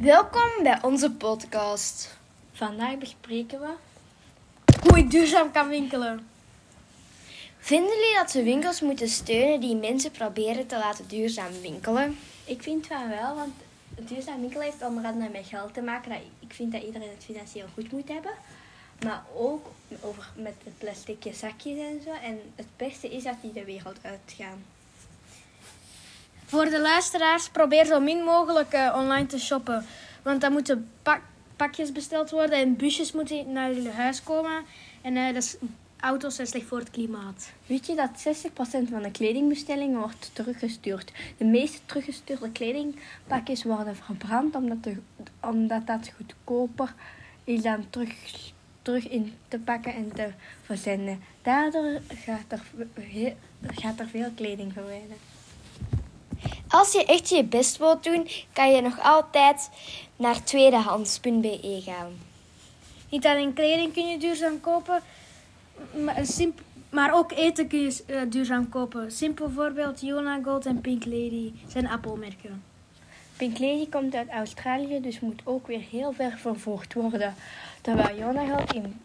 [0.00, 2.18] Welkom bij onze podcast.
[2.52, 3.72] Vandaag bespreken we
[4.82, 6.26] Hoe ik duurzaam kan winkelen.
[7.58, 12.18] Vinden jullie dat we winkels moeten steunen die mensen proberen te laten duurzaam winkelen?
[12.44, 13.54] Ik vind van wel, want
[14.08, 16.10] duurzaam winkelen heeft onder andere met geld te maken.
[16.10, 18.32] Dat ik vind dat iedereen het financieel goed moet hebben.
[19.04, 19.66] Maar ook
[20.00, 22.10] over met de plastic zakjes en zo.
[22.10, 24.64] En het beste is dat die de wereld uitgaan.
[26.56, 29.84] Voor de luisteraars, probeer zo min mogelijk eh, online te shoppen.
[30.22, 31.22] Want dan moeten pak-
[31.56, 34.64] pakjes besteld worden en busjes moeten naar jullie huis komen.
[35.02, 35.56] En eh, dat is,
[36.00, 37.52] auto's zijn slecht voor het klimaat.
[37.66, 41.12] Weet je dat 60% van de kledingbestellingen wordt teruggestuurd?
[41.36, 44.96] De meeste teruggestuurde kledingpakjes worden verbrand omdat, de,
[45.40, 46.94] omdat dat goedkoper
[47.44, 50.28] is dan terug, terug in te pakken en te
[50.62, 51.22] verzenden.
[51.42, 52.62] Daardoor gaat er,
[53.60, 55.35] gaat er veel kleding verwijderen.
[56.68, 59.70] Als je echt je best wilt doen, kan je nog altijd
[60.16, 62.12] naar tweedehands.be gaan.
[63.10, 65.02] Niet alleen kleding kun je duurzaam kopen,
[66.04, 69.12] maar, een simp- maar ook eten kun je eh, duurzaam kopen.
[69.12, 72.62] Simpel voorbeeld, Jona Gold en Pink Lady zijn appelmerken.
[73.36, 77.34] Pink Lady komt uit Australië, dus moet ook weer heel ver vervoerd worden.
[77.80, 79.00] Terwijl Jonageld in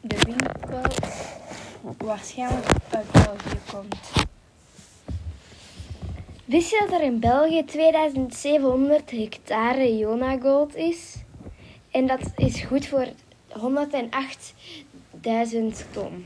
[0.00, 0.82] de winkel
[1.96, 4.17] waarschijnlijk uit België komt.
[6.48, 11.14] Wist je dat er in België 2700 hectare Jonagold is?
[11.90, 13.06] En dat is goed voor
[13.48, 13.54] 108.000
[15.90, 16.24] ton.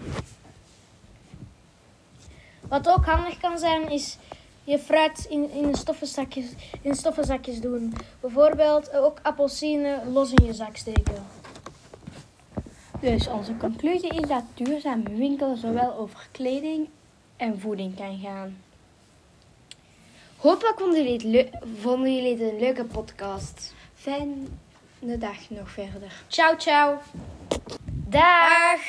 [2.69, 4.17] Wat ook handig kan zijn, is
[4.64, 6.47] je fruit in, in, stoffen zakjes,
[6.83, 7.95] in stoffen zakjes doen.
[8.20, 11.27] Bijvoorbeeld ook appelsine los in je zak steken.
[13.01, 16.89] Dus onze conclusie is dat duurzaam winkelen zowel over kleding
[17.36, 18.57] en voeding kan gaan.
[20.43, 23.75] Hopelijk vonden jullie, het vonden jullie het een leuke podcast.
[23.95, 26.12] Fijne dag nog verder.
[26.29, 26.98] Ciao, ciao.
[28.09, 28.81] Dag.